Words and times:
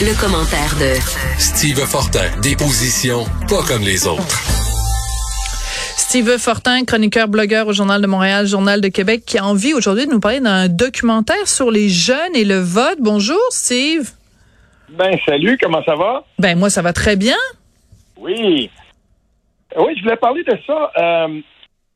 Le, 0.00 0.18
commentaire 0.20 0.74
de 0.80 0.98
Steve 1.38 1.78
Fortin, 1.86 2.28
des 2.40 2.56
positions 2.56 3.24
pas 3.48 3.62
comme 3.66 3.82
les 3.82 4.06
autres. 4.06 4.22
Steve 5.96 6.38
Fortin, 6.38 6.84
chroniqueur, 6.84 7.28
blogueur 7.28 7.68
au 7.68 7.72
Journal 7.72 8.00
de 8.00 8.06
Montréal, 8.06 8.46
Journal 8.46 8.80
de 8.80 8.88
Québec, 8.88 9.22
qui 9.26 9.38
a 9.38 9.44
envie 9.44 9.74
aujourd'hui 9.74 10.06
de 10.06 10.10
nous 10.10 10.20
parler 10.20 10.40
d'un 10.40 10.68
documentaire 10.68 11.46
sur 11.46 11.70
les 11.70 11.88
jeunes 11.88 12.34
et 12.34 12.44
le 12.44 12.58
vote. 12.58 12.98
Bonjour, 13.00 13.40
Steve. 13.50 14.10
Ben, 14.88 15.16
salut, 15.26 15.58
comment 15.60 15.82
ça 15.84 15.94
va? 15.94 16.24
Ben, 16.38 16.58
moi, 16.58 16.70
ça 16.70 16.82
va 16.82 16.92
très 16.92 17.16
bien. 17.16 17.36
Oui. 18.16 18.70
Oui, 19.76 19.94
je 19.96 20.02
voulais 20.02 20.16
parler 20.16 20.42
de 20.42 20.58
ça. 20.66 20.92
Euh, 20.96 21.40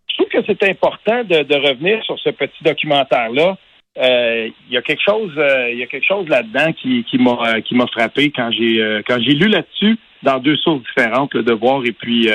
je 0.08 0.14
trouve 0.14 0.28
que 0.28 0.46
c'est 0.46 0.62
important 0.68 1.24
de, 1.24 1.68
revenir 1.68 2.02
sur 2.04 2.18
ce 2.18 2.30
petit 2.30 2.62
documentaire-là. 2.62 3.56
Euh, 3.98 4.48
il 4.68 4.74
y 4.74 4.76
a 4.76 4.82
quelque 4.82 5.02
chose, 5.02 5.32
euh, 5.38 5.70
il 5.70 5.78
y 5.78 5.82
a 5.82 5.86
quelque 5.86 6.06
chose 6.06 6.28
là-dedans 6.28 6.72
qui, 6.74 7.04
qui 7.04 7.18
m'a 7.18 7.60
qui 7.62 7.74
m'a 7.74 7.86
frappé 7.86 8.30
quand 8.30 8.50
j'ai 8.50 9.02
quand 9.06 9.18
j'ai 9.20 9.32
lu 9.32 9.48
là-dessus 9.48 9.96
dans 10.22 10.38
deux 10.38 10.56
sources 10.56 10.82
différentes, 10.82 11.34
le 11.34 11.42
Devoir 11.42 11.84
et 11.84 11.92
puis 11.92 12.28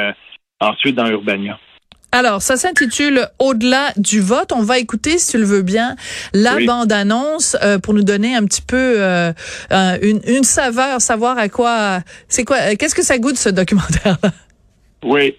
ensuite 0.59 0.95
dans 0.95 1.09
Urbania. 1.09 1.59
Alors, 2.13 2.41
ça 2.41 2.57
s'intitule 2.57 3.27
Au-delà 3.39 3.93
du 3.95 4.19
vote. 4.19 4.52
On 4.52 4.63
va 4.63 4.79
écouter, 4.79 5.17
si 5.17 5.31
tu 5.31 5.38
le 5.38 5.45
veux 5.45 5.61
bien, 5.61 5.95
la 6.33 6.57
bande-annonce 6.66 7.55
euh, 7.63 7.80
pour 7.80 7.93
nous 7.93 8.03
donner 8.03 8.35
un 8.35 8.43
petit 8.43 8.61
peu 8.61 8.95
euh, 9.02 9.31
une, 10.02 10.19
une, 10.27 10.43
saveur, 10.43 10.99
savoir 10.99 11.38
à 11.38 11.47
quoi, 11.47 11.99
c'est 12.27 12.43
quoi, 12.43 12.75
qu'est-ce 12.75 12.95
que 12.95 13.03
ça 13.03 13.17
goûte 13.17 13.38
ce 13.38 13.49
documentaire 13.49 14.17
Oui. 15.03 15.35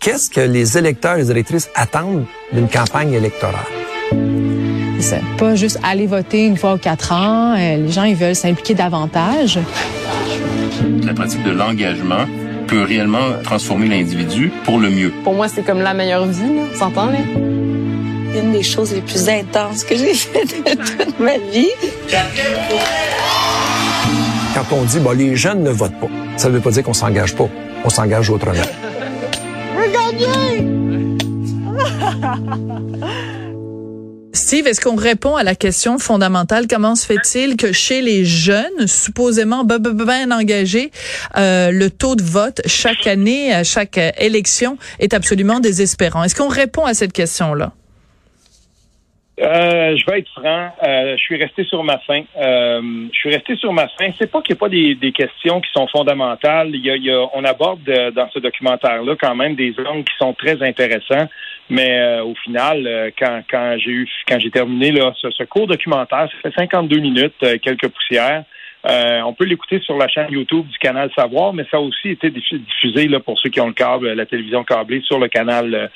Qu'est-ce 0.00 0.28
que 0.28 0.40
les 0.40 0.76
électeurs 0.76 1.16
et 1.16 1.18
les 1.18 1.30
électrices 1.30 1.70
attendent 1.74 2.26
d'une 2.52 2.68
campagne 2.68 3.12
électorale? 3.12 3.87
Pas 5.38 5.54
juste 5.54 5.78
aller 5.82 6.06
voter 6.06 6.46
une 6.46 6.56
fois 6.56 6.74
ou 6.74 6.78
quatre 6.78 7.12
ans. 7.12 7.54
Euh, 7.56 7.76
les 7.76 7.90
gens, 7.90 8.04
ils 8.04 8.16
veulent 8.16 8.34
s'impliquer 8.34 8.74
davantage. 8.74 9.58
La 11.04 11.14
pratique 11.14 11.44
de 11.44 11.50
l'engagement 11.50 12.26
peut 12.66 12.82
réellement 12.82 13.32
transformer 13.42 13.88
l'individu 13.88 14.52
pour 14.64 14.78
le 14.78 14.90
mieux. 14.90 15.12
Pour 15.24 15.34
moi, 15.34 15.48
c'est 15.48 15.62
comme 15.62 15.80
la 15.80 15.94
meilleure 15.94 16.26
vie, 16.26 16.42
on 16.72 16.76
s'entend, 16.76 17.06
là? 17.06 17.18
Une 18.38 18.52
des 18.52 18.62
choses 18.62 18.92
les 18.92 19.00
plus 19.00 19.28
intenses 19.28 19.84
que 19.84 19.96
j'ai 19.96 20.12
faites 20.14 20.54
de 20.64 20.74
toute 20.74 21.18
ma 21.18 21.38
vie. 21.38 21.70
Quand 24.54 24.76
on 24.76 24.82
dit, 24.82 25.00
bah, 25.00 25.14
les 25.14 25.34
jeunes 25.34 25.62
ne 25.62 25.70
votent 25.70 25.98
pas, 25.98 26.08
ça 26.36 26.48
ne 26.48 26.54
veut 26.54 26.60
pas 26.60 26.70
dire 26.70 26.82
qu'on 26.82 26.92
s'engage 26.92 27.34
pas. 27.34 27.48
On 27.84 27.88
s'engage 27.88 28.28
autrement. 28.28 28.60
Regardez! 29.76 30.66
Est-ce 34.56 34.80
qu'on 34.80 34.96
répond 34.96 35.36
à 35.36 35.42
la 35.42 35.54
question 35.54 35.98
fondamentale? 35.98 36.66
Comment 36.68 36.94
se 36.94 37.06
fait-il 37.06 37.56
que 37.56 37.70
chez 37.72 38.00
les 38.00 38.24
jeunes, 38.24 38.86
supposément 38.86 39.62
bien 39.62 40.30
engagés, 40.30 40.90
euh, 41.36 41.70
le 41.70 41.90
taux 41.90 42.16
de 42.16 42.22
vote 42.22 42.62
chaque 42.64 43.06
année, 43.06 43.52
à 43.52 43.62
chaque 43.62 43.98
élection, 44.18 44.78
est 45.00 45.12
absolument 45.12 45.60
désespérant? 45.60 46.24
Est-ce 46.24 46.34
qu'on 46.34 46.48
répond 46.48 46.86
à 46.86 46.94
cette 46.94 47.12
question-là? 47.12 47.72
Euh, 49.40 49.96
je 49.96 50.10
vais 50.10 50.20
être 50.20 50.30
franc. 50.30 50.70
Euh, 50.82 51.16
je 51.16 51.22
suis 51.22 51.36
resté 51.36 51.64
sur 51.64 51.84
ma 51.84 51.98
faim. 51.98 52.22
Euh, 52.36 52.80
je 53.12 53.18
suis 53.18 53.30
resté 53.30 53.54
sur 53.56 53.72
ma 53.72 53.86
faim. 53.88 54.10
C'est 54.18 54.30
pas 54.30 54.42
qu'il 54.42 54.54
n'y 54.54 54.58
a 54.58 54.60
pas 54.60 54.68
des, 54.68 55.12
questions 55.12 55.60
qui 55.60 55.70
sont 55.72 55.86
fondamentales. 55.88 56.72
On 57.34 57.44
aborde 57.44 57.80
dans 58.14 58.28
ce 58.30 58.38
documentaire-là 58.40 59.14
quand 59.20 59.34
même 59.36 59.54
des 59.54 59.74
angles 59.86 60.04
qui 60.04 60.16
sont 60.18 60.32
très 60.34 60.60
intéressants. 60.62 61.28
Mais 61.70 62.00
euh, 62.00 62.24
au 62.24 62.34
final, 62.34 62.86
euh, 62.86 63.10
quand, 63.18 63.42
quand 63.50 63.76
j'ai 63.78 63.90
eu 63.90 64.08
quand 64.26 64.38
j'ai 64.38 64.50
terminé 64.50 64.90
là, 64.90 65.12
ce, 65.20 65.30
ce, 65.30 65.44
court 65.44 65.66
documentaire, 65.66 66.28
ça 66.30 66.50
fait 66.50 66.54
52 66.56 66.98
minutes, 66.98 67.60
quelques 67.62 67.88
poussières. 67.88 68.44
on 68.84 69.34
peut 69.34 69.44
l'écouter 69.44 69.80
sur 69.80 69.96
la 69.98 70.08
chaîne 70.08 70.30
YouTube 70.30 70.66
du 70.66 70.78
canal 70.78 71.10
Savoir, 71.14 71.52
mais 71.52 71.64
ça 71.70 71.76
a 71.76 71.80
aussi 71.80 72.10
été 72.10 72.30
diffusé 72.30 73.08
là, 73.08 73.20
pour 73.20 73.38
ceux 73.38 73.50
qui 73.50 73.60
ont 73.60 73.66
le 73.66 73.74
câble, 73.74 74.12
la 74.12 74.26
télévision 74.26 74.64
câblée 74.64 75.02
sur 75.02 75.18
le 75.18 75.28
canal 75.28 75.90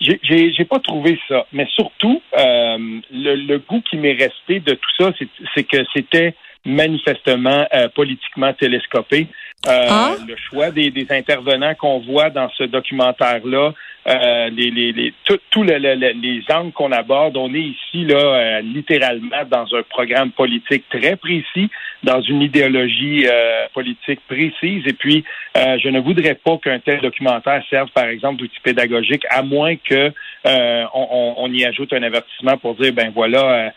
j'ai 0.00 0.64
pas 0.64 0.78
trouvé 0.78 1.18
ça. 1.28 1.46
Mais 1.52 1.66
surtout, 1.74 2.22
euh, 2.36 3.00
le, 3.10 3.58
goût 3.58 3.80
qui 3.82 3.96
m'est 3.96 4.14
resté 4.14 4.60
de 4.60 4.74
tout 4.74 4.90
ça, 4.98 5.12
c'est 5.54 5.64
que 5.64 5.78
c'était 5.94 6.34
manifestement 6.64 7.66
euh, 7.72 7.88
politiquement 7.88 8.52
télescopé. 8.52 9.28
Euh, 9.66 9.86
ah. 9.88 10.14
Le 10.26 10.36
choix 10.36 10.70
des, 10.70 10.92
intervenants 11.10 11.74
qu'on 11.74 11.98
voit 11.98 12.30
dans 12.30 12.48
ce 12.50 12.64
documentaire-là, 12.64 13.72
les, 14.06 14.70
les, 14.70 14.92
les 14.92 15.12
tous 15.24 15.62
les 15.62 16.42
angles 16.50 16.72
qu'on 16.72 16.92
aborde, 16.92 17.36
on 17.36 17.52
est 17.52 17.60
ici 17.60 18.04
là 18.04 18.62
littéralement 18.62 19.44
dans 19.50 19.66
un 19.74 19.82
programme 19.82 20.30
politique 20.30 20.84
très 20.88 21.16
précis 21.16 21.68
dans 22.02 22.20
une 22.22 22.42
idéologie 22.42 23.26
euh, 23.26 23.66
politique 23.74 24.20
précise. 24.28 24.86
Et 24.86 24.92
puis, 24.92 25.24
euh, 25.56 25.78
je 25.82 25.88
ne 25.88 26.00
voudrais 26.00 26.34
pas 26.34 26.56
qu'un 26.58 26.78
tel 26.78 27.00
documentaire 27.00 27.62
serve, 27.68 27.90
par 27.90 28.06
exemple, 28.06 28.36
d'outil 28.36 28.60
pédagogique, 28.62 29.24
à 29.30 29.42
moins 29.42 29.76
que 29.76 30.12
euh, 30.46 30.84
on, 30.94 31.52
y 31.52 31.64
ajoute 31.64 31.92
un 31.92 32.02
avertissement 32.02 32.56
pour 32.58 32.74
dire, 32.76 32.92
ben 32.92 33.10
voilà, 33.14 33.72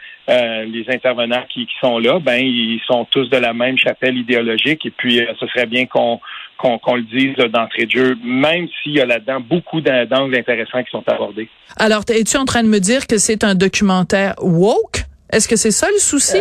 les 0.66 0.86
intervenants 0.90 1.44
qui, 1.50 1.68
sont 1.80 2.00
là, 2.00 2.20
ben 2.20 2.38
ils 2.38 2.82
sont 2.88 3.06
tous 3.06 3.30
de 3.30 3.38
la 3.38 3.54
même 3.54 3.78
chapelle 3.78 4.18
idéologique. 4.18 4.86
Et 4.86 4.92
puis, 4.92 5.22
ce 5.40 5.48
serait 5.48 5.66
bien 5.66 5.86
qu'on 5.86 6.20
qu'on 6.58 6.96
le 6.96 7.04
dise 7.04 7.36
d'entrée 7.36 7.86
de 7.86 7.92
jeu, 7.92 8.18
même 8.24 8.68
s'il 8.82 8.94
y 8.94 9.02
a 9.02 9.06
là-dedans 9.06 9.40
beaucoup 9.40 9.82
d'angles 9.82 10.38
intéressants 10.38 10.84
qui 10.84 10.92
sont 10.92 11.04
abordés. 11.08 11.50
Alors, 11.78 12.04
es-tu 12.08 12.38
en 12.38 12.46
train 12.46 12.64
de 12.64 12.68
me 12.68 12.80
dire 12.80 13.08
que 13.08 13.18
c'est 13.18 13.44
un 13.44 13.56
documentaire 13.56 14.36
woke? 14.42 15.06
Est-ce 15.32 15.48
que 15.48 15.56
c'est 15.56 15.72
ça 15.72 15.88
le 15.92 16.00
souci? 16.00 16.40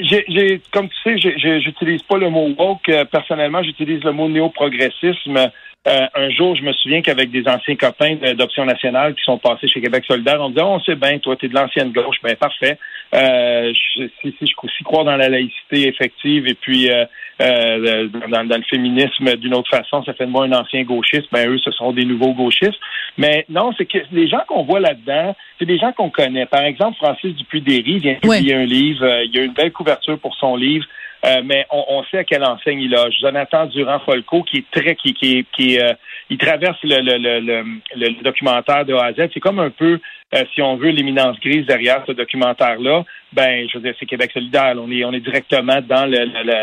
J'ai, 0.00 0.62
comme 0.72 0.88
tu 0.88 1.18
sais, 1.20 1.60
j'utilise 1.60 2.02
pas 2.02 2.18
le 2.18 2.30
mot 2.30 2.54
woke. 2.56 2.88
Euh, 2.88 3.04
personnellement, 3.04 3.62
j'utilise 3.64 4.02
le 4.04 4.12
mot 4.12 4.28
néo-progressisme. 4.28 5.50
Euh, 5.86 6.06
un 6.14 6.30
jour, 6.30 6.56
je 6.56 6.62
me 6.62 6.72
souviens 6.72 7.00
qu'avec 7.02 7.30
des 7.30 7.46
anciens 7.48 7.76
copains 7.76 8.16
d'Option 8.34 8.64
nationale 8.64 9.14
qui 9.14 9.22
sont 9.22 9.38
passés 9.38 9.68
chez 9.68 9.80
Québec 9.80 10.04
solidaire, 10.06 10.38
on 10.40 10.48
me 10.48 10.54
disait, 10.54 10.64
oh, 10.64 10.74
on 10.74 10.80
sait 10.80 10.96
bien, 10.96 11.18
toi, 11.18 11.36
tu 11.36 11.46
es 11.46 11.48
de 11.48 11.54
l'ancienne 11.54 11.92
gauche. 11.92 12.16
Ben, 12.22 12.36
parfait. 12.36 12.78
Euh, 13.14 13.72
si, 13.94 14.10
si, 14.20 14.46
je 14.46 14.52
aussi 14.62 14.84
croire 14.84 15.04
dans 15.04 15.16
la 15.16 15.28
laïcité 15.28 15.88
effective 15.88 16.46
et 16.46 16.54
puis 16.54 16.90
euh, 16.90 17.06
euh 17.40 18.08
dans, 18.28 18.44
dans, 18.44 18.56
le 18.56 18.62
féminisme 18.64 19.34
d'une 19.36 19.54
autre 19.54 19.70
façon, 19.70 20.02
ça 20.04 20.12
fait 20.12 20.26
de 20.26 20.30
moi 20.30 20.44
un 20.44 20.52
ancien 20.52 20.82
gauchiste. 20.82 21.28
Ben, 21.32 21.48
eux, 21.48 21.58
ce 21.58 21.70
sont 21.70 21.92
des 21.92 22.04
nouveaux 22.04 22.34
gauchistes. 22.34 22.80
Mais 23.16 23.46
non, 23.48 23.72
c'est 23.78 23.86
que 23.86 23.98
les 24.12 24.28
gens 24.28 24.42
qu'on 24.46 24.64
voit 24.64 24.80
là-dedans, 24.80 25.34
c'est 25.58 25.64
des 25.64 25.78
gens 25.78 25.92
qu'on 25.92 26.10
connaît. 26.10 26.46
Par 26.46 26.62
exemple, 26.62 26.98
Francis 26.98 27.34
Dupuy-Derry 27.34 27.98
vient 27.98 28.14
publier 28.14 28.54
un 28.54 28.64
livre. 28.64 29.04
Euh, 29.04 29.24
il 29.24 29.34
y 29.34 29.38
a 29.38 29.44
une 29.44 29.54
belle 29.54 29.72
couverture 29.72 30.18
pour 30.18 30.34
son 30.36 30.56
livre. 30.56 30.84
Euh, 31.26 31.42
mais 31.44 31.66
on, 31.70 32.02
sait 32.04 32.18
à 32.18 32.24
quelle 32.24 32.44
enseigne 32.44 32.80
il 32.80 32.90
loge. 32.90 33.14
Jonathan 33.20 33.66
Durand-Folco, 33.66 34.44
qui 34.44 34.58
est 34.58 34.70
très, 34.70 34.94
qui, 34.94 35.14
qui, 35.14 35.44
qui 35.52 35.80
euh, 35.80 35.92
il 36.30 36.38
traverse 36.38 36.78
le, 36.84 37.00
le, 37.00 37.40
le, 37.40 37.64
le, 37.96 38.22
documentaire 38.22 38.84
de 38.84 38.94
A 38.94 39.06
à 39.06 39.12
Z. 39.12 39.28
C'est 39.34 39.40
comme 39.40 39.58
un 39.58 39.70
peu, 39.70 39.98
si 40.54 40.62
on 40.62 40.76
veut, 40.76 40.90
l'éminence 40.90 41.40
grise 41.40 41.66
derrière 41.66 42.04
ce 42.06 42.12
documentaire-là. 42.12 43.04
Ben, 43.32 43.68
je 43.68 43.78
veux 43.78 43.82
dire, 43.82 43.94
c'est 43.98 44.06
Québec 44.06 44.30
solidaire. 44.32 44.74
On 44.76 44.90
est, 44.92 45.04
on 45.04 45.12
est 45.12 45.20
directement 45.20 45.80
dans 45.80 46.06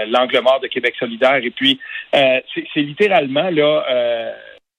l'angle 0.08 0.42
mort 0.42 0.62
de 0.62 0.68
Québec 0.68 0.96
solidaire. 0.98 1.42
Et 1.44 1.52
puis, 1.52 1.80
c'est 2.14 2.82
littéralement 2.82 3.50
là 3.50 3.84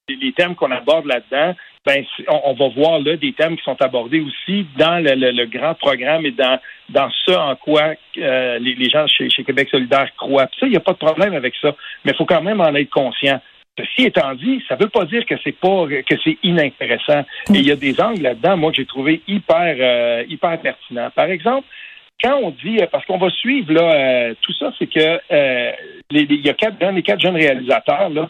les 0.08 0.32
thèmes 0.32 0.54
qu'on 0.54 0.70
aborde 0.70 1.06
là-dedans 1.06 1.54
ben, 1.84 2.04
on, 2.28 2.52
va 2.54 2.68
voir 2.68 2.98
là 2.98 3.16
des 3.16 3.32
thèmes 3.32 3.56
qui 3.56 3.62
sont 3.62 3.80
abordés 3.80 4.20
aussi 4.20 4.66
dans 4.76 5.02
le, 5.02 5.46
grand 5.46 5.74
programme 5.74 6.26
et 6.26 6.32
dans, 6.32 6.58
dans 6.88 7.08
ce 7.24 7.30
en 7.30 7.54
quoi 7.54 7.94
euh, 8.18 8.58
les, 8.58 8.90
gens 8.90 9.06
chez, 9.06 9.28
Québec 9.44 9.68
solidaire 9.70 10.08
croient. 10.16 10.48
ça, 10.58 10.66
il 10.66 10.70
n'y 10.70 10.76
a 10.76 10.80
pas 10.80 10.92
de 10.92 10.98
problème 10.98 11.34
avec 11.34 11.54
ça, 11.60 11.74
mais 12.04 12.10
il 12.10 12.16
faut 12.16 12.24
quand 12.24 12.42
même 12.42 12.60
en 12.60 12.74
être 12.74 12.90
conscient. 12.90 13.40
Ceci 13.78 14.06
étant 14.06 14.34
dit, 14.34 14.62
ça 14.68 14.74
ne 14.74 14.82
veut 14.82 14.88
pas 14.88 15.04
dire 15.04 15.24
que 15.26 15.34
c'est 15.44 15.56
pas 15.56 15.86
que 15.86 16.14
c'est 16.24 16.38
inintéressant. 16.42 17.20
Et 17.50 17.58
il 17.58 17.66
y 17.66 17.70
a 17.70 17.76
des 17.76 18.00
angles 18.00 18.22
là-dedans, 18.22 18.56
moi, 18.56 18.70
que 18.70 18.78
j'ai 18.78 18.86
trouvé 18.86 19.22
hyper 19.28 19.76
euh, 19.78 20.24
hyper 20.28 20.58
pertinents. 20.60 21.10
Par 21.14 21.26
exemple, 21.26 21.66
quand 22.22 22.38
on 22.42 22.50
dit, 22.50 22.78
euh, 22.80 22.86
parce 22.90 23.04
qu'on 23.04 23.18
va 23.18 23.30
suivre 23.30 23.72
là, 23.72 23.82
euh, 23.82 24.34
tout 24.40 24.52
ça, 24.54 24.72
c'est 24.78 24.86
que 24.86 25.20
euh, 25.30 25.72
il 26.10 26.46
y 26.46 26.48
a 26.48 26.54
quatre 26.54 26.76
les 26.80 27.02
quatre 27.02 27.20
jeunes 27.20 27.36
réalisateurs 27.36 28.08
là, 28.10 28.28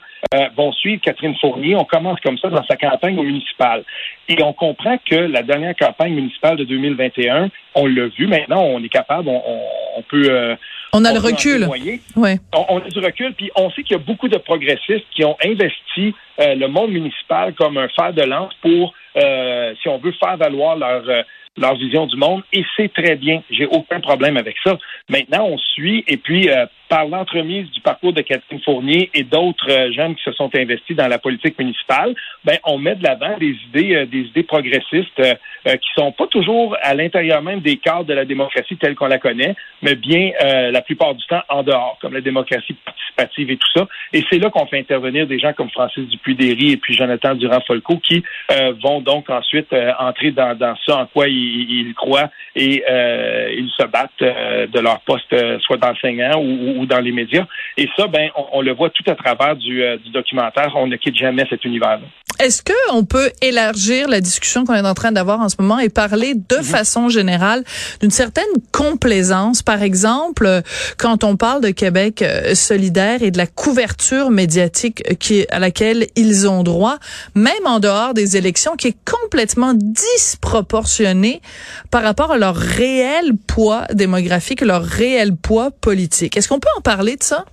vont 0.56 0.72
suivre 0.72 1.00
Catherine 1.02 1.36
Fournier. 1.40 1.76
On 1.76 1.84
commence 1.84 2.18
comme 2.20 2.38
ça 2.38 2.48
dans 2.48 2.64
sa 2.64 2.76
campagne 2.76 3.16
municipale. 3.16 3.84
Et 4.28 4.42
on 4.42 4.52
comprend 4.52 4.98
que 4.98 5.14
la 5.14 5.42
dernière 5.42 5.76
campagne 5.76 6.14
municipale 6.14 6.56
de 6.56 6.64
2021, 6.64 7.50
on 7.74 7.86
l'a 7.86 8.08
vu, 8.08 8.26
maintenant 8.26 8.62
on 8.62 8.82
est 8.82 8.88
capable, 8.88 9.28
on, 9.28 10.02
peut... 10.08 10.56
on 10.92 11.04
a 11.04 11.12
le 11.12 11.20
recul. 11.20 11.68
Ouais. 12.16 12.38
On, 12.54 12.64
on, 12.70 12.78
a 12.78 12.88
du 12.88 12.98
recul, 12.98 13.34
puis 13.34 13.50
on 13.56 13.70
sait 13.70 13.82
qu'il 13.82 13.96
y 13.96 14.00
a 14.00 14.02
beaucoup 14.02 14.28
de 14.28 14.38
progressistes 14.38 15.06
qui 15.14 15.24
ont 15.24 15.36
investi 15.44 16.14
le 16.38 16.66
monde 16.66 16.90
municipal 16.90 17.54
comme 17.54 17.78
un 17.78 17.88
fer 17.88 18.12
de 18.12 18.22
lance 18.22 18.52
pour, 18.60 18.94
si 19.14 19.88
on 19.88 19.98
veut, 19.98 20.12
faire 20.12 20.36
valoir 20.36 20.76
leur 20.76 21.02
leur 21.56 21.74
vision 21.76 22.06
du 22.06 22.16
monde 22.16 22.42
et 22.52 22.64
c'est 22.76 22.92
très 22.92 23.16
bien. 23.16 23.42
J'ai 23.50 23.66
aucun 23.66 24.00
problème 24.00 24.36
avec 24.36 24.56
ça. 24.62 24.78
Maintenant, 25.08 25.46
on 25.46 25.58
suit 25.58 26.04
et 26.06 26.16
puis 26.16 26.48
euh, 26.48 26.66
par 26.88 27.06
l'entremise 27.06 27.70
du 27.70 27.80
parcours 27.80 28.12
de 28.12 28.22
Catherine 28.22 28.60
Fournier 28.60 29.10
et 29.14 29.24
d'autres 29.24 29.70
euh, 29.70 29.92
jeunes 29.92 30.14
qui 30.14 30.22
se 30.22 30.32
sont 30.32 30.50
investis 30.54 30.96
dans 30.96 31.08
la 31.08 31.18
politique 31.18 31.58
municipale, 31.58 32.14
ben 32.44 32.58
on 32.64 32.78
met 32.78 32.94
de 32.94 33.02
l'avant 33.02 33.36
des 33.38 33.56
idées, 33.68 33.94
euh, 33.94 34.06
des 34.06 34.20
idées 34.20 34.42
progressistes 34.42 35.18
euh, 35.18 35.76
qui 35.76 35.88
sont 35.96 36.12
pas 36.12 36.26
toujours 36.28 36.76
à 36.82 36.94
l'intérieur 36.94 37.42
même 37.42 37.60
des 37.60 37.76
cadres 37.76 38.04
de 38.04 38.14
la 38.14 38.24
démocratie 38.24 38.76
telle 38.76 38.94
qu'on 38.94 39.06
la 39.06 39.18
connaît, 39.18 39.54
mais 39.82 39.94
bien 39.94 40.30
la 40.40 40.80
plupart 40.82 41.14
du 41.14 41.24
temps 41.26 41.42
en 41.48 41.62
dehors, 41.62 41.98
comme 42.00 42.14
la 42.14 42.20
démocratie 42.20 42.74
participative 42.84 43.50
et 43.50 43.56
tout 43.56 43.68
ça. 43.74 43.88
Et 44.12 44.24
c'est 44.30 44.38
là 44.38 44.50
qu'on 44.50 44.66
fait 44.66 44.78
intervenir 44.78 45.26
des 45.26 45.38
gens 45.38 45.52
comme 45.52 45.70
Francis 45.70 46.08
Dupuy-Derry 46.26 46.72
et 46.72 46.76
puis 46.76 46.94
Jonathan 46.94 47.34
Durand-Folco 47.34 47.98
qui 47.98 48.22
vont 48.82 49.00
donc 49.00 49.30
ensuite 49.30 49.74
entrer 49.98 50.30
dans, 50.30 50.56
dans 50.56 50.74
ça 50.86 50.98
en 50.98 51.06
quoi 51.06 51.28
ils, 51.28 51.86
ils 51.86 51.94
croient 51.94 52.30
et 52.54 52.82
ils 53.56 53.70
se 53.78 53.86
battent 53.86 54.10
de 54.20 54.80
leur 54.80 55.00
poste, 55.00 55.34
soit 55.60 55.76
d'enseignant 55.76 56.40
ou 56.40 56.66
ou 56.76 56.86
dans 56.86 57.00
les 57.00 57.12
médias. 57.12 57.46
Et 57.76 57.88
ça, 57.96 58.06
ben, 58.06 58.30
on, 58.52 58.60
le 58.60 58.72
voit 58.72 58.90
tout 58.90 59.04
à 59.06 59.14
travers 59.14 59.56
du, 59.56 59.82
euh, 59.82 59.96
du 59.98 60.10
documentaire. 60.10 60.72
On 60.74 60.86
ne 60.86 60.96
quitte 60.96 61.16
jamais 61.16 61.44
cet 61.48 61.64
univers. 61.64 61.98
-là. 61.98 62.25
Est-ce 62.38 62.62
que 62.62 62.72
on 62.92 63.04
peut 63.04 63.30
élargir 63.40 64.08
la 64.08 64.20
discussion 64.20 64.64
qu'on 64.64 64.74
est 64.74 64.80
en 64.80 64.94
train 64.94 65.12
d'avoir 65.12 65.40
en 65.40 65.48
ce 65.48 65.56
moment 65.58 65.78
et 65.78 65.88
parler 65.88 66.34
de 66.34 66.56
mhm. 66.56 66.62
façon 66.62 67.08
générale 67.08 67.64
d'une 68.00 68.10
certaine 68.10 68.44
complaisance, 68.72 69.62
par 69.62 69.82
exemple, 69.82 70.62
quand 70.98 71.24
on 71.24 71.36
parle 71.36 71.62
de 71.62 71.70
Québec 71.70 72.22
euh, 72.22 72.54
solidaire 72.54 73.22
et 73.22 73.30
de 73.30 73.38
la 73.38 73.46
couverture 73.46 74.30
médiatique 74.30 75.18
qui 75.18 75.46
à 75.50 75.58
laquelle 75.58 76.06
ils 76.16 76.46
ont 76.48 76.62
droit, 76.62 76.98
même 77.34 77.66
en 77.66 77.80
dehors 77.80 78.12
des 78.12 78.36
élections, 78.36 78.76
qui 78.76 78.88
est 78.88 78.96
complètement 79.04 79.72
disproportionnée 79.74 81.40
par 81.90 82.02
rapport 82.02 82.32
à 82.32 82.38
leur 82.38 82.56
réel 82.56 83.32
poids 83.46 83.86
démographique, 83.92 84.60
leur 84.60 84.82
réel 84.82 85.34
poids 85.36 85.70
politique. 85.70 86.36
Est-ce 86.36 86.48
qu'on 86.48 86.60
peut 86.60 86.68
en 86.76 86.82
parler 86.82 87.16
de 87.16 87.22
ça? 87.22 87.44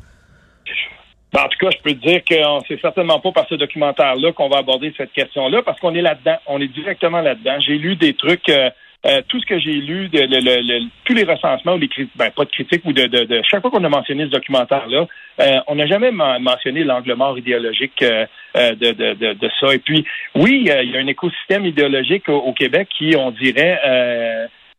Ben, 1.33 1.41
en 1.41 1.47
tout 1.47 1.57
cas, 1.65 1.71
je 1.71 1.81
peux 1.81 1.95
te 1.95 2.07
dire 2.07 2.21
que 2.23 2.35
c'est 2.67 2.79
certainement 2.79 3.19
pas 3.19 3.31
par 3.31 3.47
ce 3.49 3.55
documentaire-là 3.55 4.33
qu'on 4.33 4.49
va 4.49 4.57
aborder 4.57 4.93
cette 4.95 5.11
question-là, 5.13 5.63
parce 5.63 5.79
qu'on 5.79 5.95
est 5.95 6.01
là-dedans. 6.01 6.37
On 6.45 6.61
est 6.61 6.67
directement 6.67 7.21
là-dedans. 7.21 7.59
J'ai 7.59 7.77
lu 7.77 7.95
des 7.95 8.13
trucs. 8.13 8.47
Euh, 8.49 8.69
euh, 9.05 9.21
tout 9.27 9.37
ce 9.41 9.45
que 9.45 9.59
j'ai 9.59 9.73
lu, 9.73 10.07
de, 10.07 10.87
tous 11.03 11.13
les 11.13 11.25
recensements 11.25 11.73
ou 11.73 11.77
les 11.77 11.89
critiques, 11.89 12.13
ben, 12.15 12.31
pas 12.31 12.45
de 12.45 12.49
critiques 12.51 12.85
ou 12.85 12.93
de, 12.93 13.05
de, 13.05 13.41
chaque 13.43 13.59
fois 13.59 13.69
qu'on 13.69 13.83
a 13.83 13.89
mentionné 13.89 14.23
ce 14.23 14.29
documentaire-là, 14.29 15.07
euh, 15.41 15.59
on 15.67 15.75
n'a 15.75 15.87
jamais 15.87 16.09
mentionné 16.11 16.85
l'angle 16.85 17.13
mort 17.15 17.37
idéologique 17.37 17.99
de, 17.99 18.73
de, 18.93 19.33
de, 19.33 19.49
ça. 19.59 19.73
Et 19.73 19.79
puis, 19.79 20.05
oui, 20.35 20.63
il 20.65 20.89
y 20.89 20.95
a 20.95 20.99
un 21.01 21.07
écosystème 21.07 21.65
idéologique 21.65 22.29
au, 22.29 22.53
Québec 22.53 22.87
qui, 22.97 23.13
on 23.17 23.31
dirait, 23.31 23.77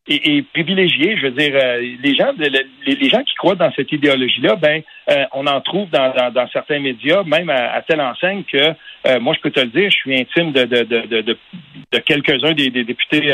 et, 0.07 0.37
et, 0.37 0.43
privilégié. 0.43 1.17
Je 1.17 1.27
veux 1.27 1.31
dire, 1.33 1.53
euh, 1.55 1.81
les 2.03 2.15
gens, 2.15 2.33
les, 2.39 2.67
les, 2.87 3.09
gens 3.09 3.23
qui 3.23 3.35
croient 3.35 3.55
dans 3.55 3.73
cette 3.73 3.91
idéologie-là, 3.91 4.57
ben, 4.57 4.83
euh, 5.11 5.25
on 5.33 5.47
en 5.47 5.61
trouve 5.61 5.89
dans, 5.91 6.13
dans, 6.15 6.31
dans, 6.31 6.49
certains 6.49 6.81
médias, 6.81 7.23
même 7.25 7.51
à, 7.51 7.81
telle 7.83 8.01
enseigne 8.01 8.45
que 8.45 8.75
euh, 9.07 9.21
moi, 9.21 9.35
je 9.35 9.41
peux 9.41 9.51
te 9.51 9.61
le 9.61 9.69
dire, 9.69 9.91
je 9.91 9.97
suis 9.97 10.21
intime 10.21 10.53
de, 10.53 10.65
de, 10.65 10.83
de, 10.83 11.21
de, 11.23 11.39
de 11.93 11.99
quelques-uns 11.99 12.53
des, 12.53 12.71
des, 12.71 12.85
députés 12.85 13.33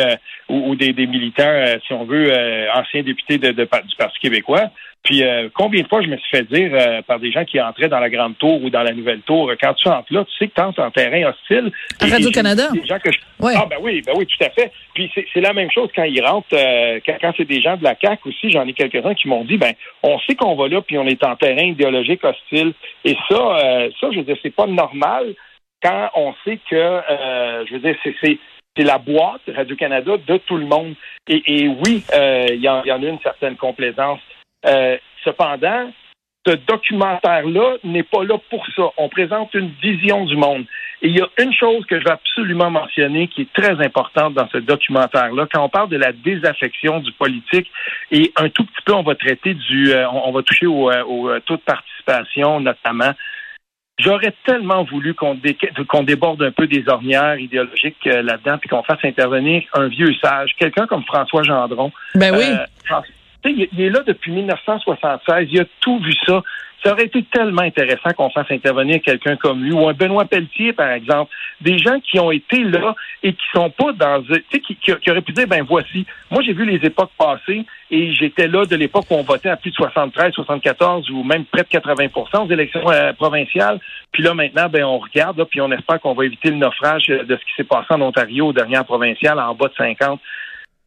ou, 0.48 0.70
ou, 0.70 0.76
des, 0.76 0.92
des 0.92 1.06
militants, 1.06 1.64
si 1.86 1.92
on 1.92 2.04
veut, 2.04 2.32
anciens 2.74 3.02
députés 3.02 3.38
de, 3.38 3.50
du 3.52 3.66
Parti 3.66 4.18
québécois. 4.20 4.70
Puis 5.02 5.22
euh, 5.24 5.48
combien 5.54 5.82
de 5.82 5.88
fois 5.88 6.02
je 6.02 6.08
me 6.08 6.16
suis 6.18 6.28
fait 6.30 6.44
dire 6.44 6.70
euh, 6.74 7.00
par 7.02 7.18
des 7.18 7.32
gens 7.32 7.44
qui 7.44 7.58
entraient 7.60 7.88
dans 7.88 8.00
la 8.00 8.10
grande 8.10 8.36
tour 8.36 8.62
ou 8.62 8.68
dans 8.68 8.82
la 8.82 8.92
nouvelle 8.92 9.20
tour, 9.20 9.50
quand 9.60 9.72
tu 9.74 9.88
entres 9.88 10.12
là, 10.12 10.24
tu 10.24 10.36
sais 10.36 10.48
que 10.48 10.54
tu 10.54 10.60
entres 10.60 10.80
en 10.80 10.90
terrain 10.90 11.30
hostile. 11.30 11.72
Radio-Canada. 12.00 12.68
Ah 13.56 13.66
ben 13.68 13.78
oui, 13.80 14.02
ben 14.04 14.12
oui, 14.16 14.26
tout 14.26 14.44
à 14.44 14.50
fait. 14.50 14.70
Puis 14.92 15.10
c'est 15.32 15.40
la 15.40 15.54
même 15.54 15.70
chose 15.70 15.88
quand 15.94 16.04
ils 16.04 16.22
rentrent, 16.22 16.48
euh, 16.52 17.00
quand, 17.06 17.32
c'est 17.36 17.46
des 17.46 17.62
gens 17.62 17.78
de 17.78 17.84
la 17.84 17.94
CAC 17.94 18.26
aussi, 18.26 18.50
j'en 18.50 18.66
ai 18.66 18.74
quelques-uns 18.74 19.14
qui 19.14 19.28
m'ont 19.28 19.44
dit, 19.44 19.56
ben 19.56 19.72
on 20.02 20.18
sait 20.20 20.34
qu'on 20.34 20.54
va 20.54 20.68
là, 20.68 20.82
puis 20.82 20.98
on 20.98 21.06
est 21.06 21.24
en 21.24 21.34
terrain 21.36 21.64
idéologique 21.64 22.22
hostile. 22.22 22.74
Et 23.04 23.16
ça, 23.28 23.90
ça, 24.00 24.08
je 24.12 24.18
veux 24.18 24.24
dire, 24.24 24.36
c'est 24.42 24.54
pas 24.54 24.66
normal 24.66 25.34
quand 25.82 26.10
on 26.14 26.34
sait 26.44 26.58
que, 26.68 27.00
je 27.68 27.72
veux 27.72 27.80
dire, 27.80 27.96
c'est 28.02 28.38
c'est 28.76 28.84
la 28.84 28.98
boîte 28.98 29.42
Radio-Canada 29.48 30.12
de 30.26 30.36
tout 30.38 30.56
le 30.56 30.64
monde. 30.64 30.94
Et, 31.28 31.42
et 31.46 31.68
oui, 31.68 32.04
il 32.12 32.60
y, 32.60 32.68
en, 32.68 32.84
y 32.84 32.92
en 32.92 33.02
a 33.02 33.06
une 33.06 33.18
certaine 33.20 33.56
complaisance 33.56 34.20
euh, 34.66 34.98
cependant, 35.24 35.90
ce 36.46 36.52
documentaire-là 36.52 37.76
n'est 37.84 38.02
pas 38.02 38.24
là 38.24 38.38
pour 38.48 38.66
ça. 38.74 38.84
On 38.96 39.08
présente 39.08 39.52
une 39.54 39.70
vision 39.82 40.24
du 40.24 40.36
monde. 40.36 40.64
Et 41.02 41.08
il 41.08 41.16
y 41.16 41.20
a 41.20 41.28
une 41.38 41.52
chose 41.52 41.84
que 41.86 41.98
je 41.98 42.04
veux 42.04 42.10
absolument 42.10 42.70
mentionner 42.70 43.28
qui 43.28 43.42
est 43.42 43.52
très 43.52 43.84
importante 43.84 44.34
dans 44.34 44.48
ce 44.48 44.58
documentaire-là. 44.58 45.46
Quand 45.52 45.64
on 45.64 45.68
parle 45.68 45.90
de 45.90 45.96
la 45.96 46.12
désaffection 46.12 47.00
du 47.00 47.12
politique, 47.12 47.70
et 48.10 48.32
un 48.36 48.48
tout 48.48 48.64
petit 48.64 48.82
peu, 48.84 48.94
on 48.94 49.02
va 49.02 49.14
traiter 49.14 49.54
du, 49.54 49.92
euh, 49.92 50.08
on 50.10 50.32
va 50.32 50.42
toucher 50.42 50.66
au, 50.66 50.90
euh, 50.90 51.02
au, 51.04 51.38
taux 51.40 51.56
de 51.56 51.62
participation 51.62 52.60
notamment. 52.60 53.12
J'aurais 54.02 54.34
tellement 54.44 54.84
voulu 54.84 55.14
qu'on 55.14 56.02
déborde 56.02 56.42
un 56.42 56.50
peu 56.50 56.66
des 56.66 56.88
ornières 56.88 57.38
idéologiques 57.38 58.04
là-dedans, 58.04 58.58
puis 58.58 58.68
qu'on 58.68 58.82
fasse 58.82 59.04
intervenir 59.04 59.62
un 59.74 59.88
vieux 59.88 60.14
sage, 60.22 60.54
quelqu'un 60.58 60.86
comme 60.86 61.04
François 61.04 61.42
Gendron. 61.42 61.92
Ben 62.14 62.34
oui 62.36 62.46
il, 63.44 63.80
est 63.80 63.90
là 63.90 64.00
depuis 64.06 64.32
1976. 64.32 65.48
Il 65.50 65.60
a 65.60 65.64
tout 65.80 65.98
vu 66.00 66.12
ça. 66.26 66.42
Ça 66.82 66.92
aurait 66.92 67.04
été 67.04 67.22
tellement 67.24 67.62
intéressant 67.62 68.10
qu'on 68.16 68.30
fasse 68.30 68.50
intervenir 68.50 69.02
quelqu'un 69.02 69.36
comme 69.36 69.62
lui 69.62 69.72
ou 69.72 69.86
un 69.86 69.92
Benoît 69.92 70.24
Pelletier, 70.24 70.72
par 70.72 70.90
exemple. 70.90 71.30
Des 71.60 71.78
gens 71.78 72.00
qui 72.00 72.18
ont 72.18 72.30
été 72.30 72.62
là 72.64 72.94
et 73.22 73.34
qui 73.34 73.44
sont 73.52 73.68
pas 73.70 73.92
dans, 73.92 74.22
tu 74.22 74.42
sais, 74.50 74.60
qui, 74.60 74.76
qui, 74.76 75.10
auraient 75.10 75.20
pu 75.20 75.32
dire, 75.32 75.46
ben 75.46 75.64
voici. 75.68 76.06
Moi, 76.30 76.42
j'ai 76.42 76.54
vu 76.54 76.64
les 76.64 76.84
époques 76.86 77.10
passées 77.18 77.66
et 77.90 78.12
j'étais 78.14 78.48
là 78.48 78.64
de 78.64 78.76
l'époque 78.76 79.04
où 79.10 79.14
on 79.14 79.22
votait 79.22 79.50
à 79.50 79.56
plus 79.56 79.70
de 79.70 79.76
73, 79.76 80.32
74 80.32 81.10
ou 81.10 81.22
même 81.22 81.44
près 81.44 81.62
de 81.62 81.68
80% 81.68 82.46
aux 82.46 82.50
élections 82.50 82.90
euh, 82.90 83.12
provinciales. 83.12 83.78
Puis 84.12 84.22
là, 84.22 84.32
maintenant, 84.32 84.68
ben 84.70 84.84
on 84.84 84.98
regarde, 84.98 85.38
là, 85.38 85.44
puis 85.44 85.60
on 85.60 85.70
espère 85.72 86.00
qu'on 86.00 86.14
va 86.14 86.24
éviter 86.24 86.50
le 86.50 86.56
naufrage 86.56 87.06
de 87.08 87.36
ce 87.36 87.44
qui 87.44 87.52
s'est 87.56 87.64
passé 87.64 87.86
en 87.90 88.00
Ontario 88.00 88.46
aux 88.46 88.52
dernières 88.52 88.84
provinciales 88.84 89.38
en 89.38 89.54
bas 89.54 89.68
de 89.68 89.74
50 89.74 90.20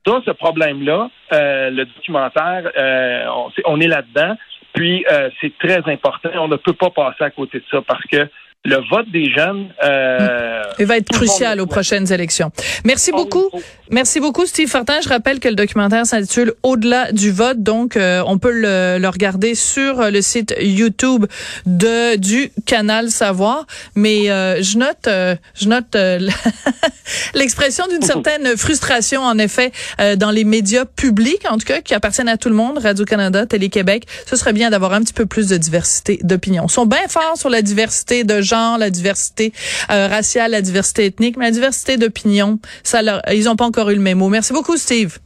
ça, 0.05 0.21
ce 0.25 0.31
problème-là, 0.31 1.09
euh, 1.31 1.69
le 1.69 1.85
documentaire, 1.85 2.69
euh, 2.77 3.25
on, 3.65 3.79
est 3.79 3.87
là-dedans. 3.87 4.35
Puis 4.73 5.05
euh, 5.11 5.29
c'est 5.39 5.55
très 5.57 5.81
important. 5.91 6.29
On 6.35 6.47
ne 6.47 6.55
peut 6.55 6.73
pas 6.73 6.89
passer 6.89 7.23
à 7.23 7.29
côté 7.29 7.59
de 7.59 7.65
ça 7.69 7.81
parce 7.81 8.03
que 8.05 8.27
le 8.65 8.77
vote 8.89 9.10
des 9.12 9.30
jeunes. 9.31 9.69
Euh, 9.83 10.63
Il 10.80 10.86
va 10.86 10.98
être 10.98 11.10
crucial 11.10 11.60
aux 11.60 11.65
prochaines 11.65 12.12
élections. 12.12 12.51
Merci 12.86 13.12
beaucoup. 13.12 13.50
Merci 13.89 14.19
beaucoup, 14.19 14.45
Steve 14.45 14.69
Fortin. 14.69 15.01
Je 15.04 15.10
rappelle 15.10 15.39
que 15.39 15.50
le 15.50 15.56
documentaire 15.56 16.06
s'intitule 16.06 16.54
Au-delà 16.63 17.12
du 17.12 17.31
vote. 17.31 17.62
Donc, 17.62 17.98
euh, 17.98 18.24
on 18.25 18.38
peut 18.38 18.51
le, 18.51 18.98
le, 19.00 19.10
regarder 19.10 19.54
sur 19.54 20.10
le 20.10 20.21
site 20.21 20.56
YouTube 20.60 21.25
de 21.65 22.15
du 22.15 22.51
canal 22.65 23.12
Savoir. 23.12 23.68
Mais 23.95 24.31
euh, 24.31 24.63
je 24.63 24.77
note, 24.77 25.07
euh, 25.07 25.36
je 25.54 25.68
note 25.68 25.95
l'expression 27.36 27.86
d'une 27.88 28.01
certaine 28.13 28.56
frustration, 28.56 29.21
en 29.21 29.38
effet, 29.38 29.71
dans 30.18 30.31
les 30.31 30.45
médias 30.45 30.86
publics, 30.86 31.45
en 31.50 31.57
tout 31.57 31.68
cas, 31.68 31.81
qui 31.81 31.94
appartiennent 31.94 32.30
à 32.30 32.38
tout 32.38 32.50
le 32.50 32.56
monde, 32.56 32.77
Radio-Canada, 32.77 33.45
Télé-Québec. 33.45 34.06
Ce 34.25 34.38
serait 34.38 34.54
bien 34.54 34.69
d'avoir 34.69 34.94
un 34.94 35.01
petit 35.01 35.13
peu 35.13 35.25
plus 35.25 35.48
de 35.48 35.58
diversité 35.58 36.20
d'opinion. 36.24 36.65
Ils 36.67 36.72
sont 36.72 36.86
bien 36.86 37.08
forts 37.10 37.38
sur 37.38 37.50
la 37.50 37.62
diversité 37.62 38.24
de 38.24 38.41
la 38.53 38.89
diversité 38.89 39.53
euh, 39.91 40.07
raciale, 40.07 40.51
la 40.51 40.62
diversité 40.62 41.05
ethnique, 41.05 41.38
mais 41.38 41.45
la 41.45 41.51
diversité 41.51 41.98
d'opinion, 41.98 42.60
ça 42.83 43.01
leur, 43.01 43.22
ils 43.31 43.45
n'ont 43.45 43.55
pas 43.55 43.65
encore 43.65 43.89
eu 43.89 43.95
le 43.95 44.01
même 44.01 44.19
mot. 44.19 44.29
Merci 44.29 44.53
beaucoup, 44.53 44.77
Steve. 44.77 45.17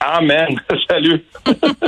Amen. 0.00 0.60
Salut. 0.90 1.24